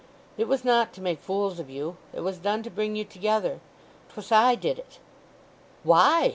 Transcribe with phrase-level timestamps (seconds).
[0.35, 3.59] "It was not to make fools of you—it was done to bring you together.
[4.09, 4.97] 'Twas I did it."
[5.83, 6.29] "Why?"